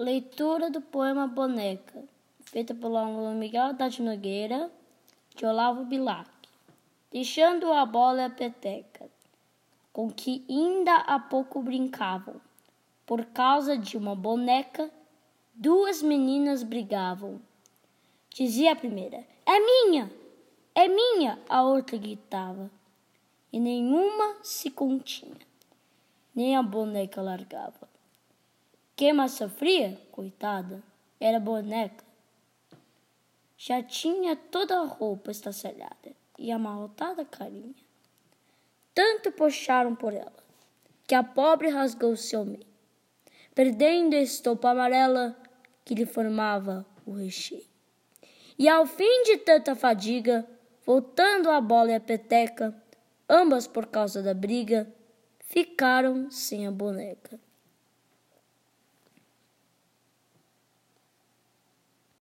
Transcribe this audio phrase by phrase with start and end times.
[0.00, 2.04] Leitura do poema Boneca,
[2.42, 4.70] feita pelo aluno Miguel Tati Nogueira,
[5.34, 6.30] de Olavo Bilac.
[7.10, 9.10] Deixando a bola e a peteca,
[9.92, 12.40] com que ainda há pouco brincavam.
[13.04, 14.88] Por causa de uma boneca,
[15.52, 17.40] duas meninas brigavam.
[18.30, 20.12] Dizia a primeira: É minha!
[20.76, 21.40] É minha!
[21.48, 22.70] A outra gritava.
[23.52, 25.44] E nenhuma se continha,
[26.32, 27.97] nem a boneca largava.
[28.98, 30.82] Quem mais sofria, coitada,
[31.20, 32.04] era a boneca.
[33.56, 37.76] Já tinha toda a roupa estacelhada e amarrotada carinha.
[38.92, 40.42] Tanto puxaram por ela,
[41.06, 42.66] que a pobre rasgou-se ao meio,
[43.54, 45.40] perdendo a estopa amarela
[45.84, 47.68] que lhe formava o recheio.
[48.58, 50.44] E ao fim de tanta fadiga,
[50.84, 52.74] voltando a bola e a peteca,
[53.28, 54.92] ambas por causa da briga,
[55.38, 57.38] ficaram sem a boneca.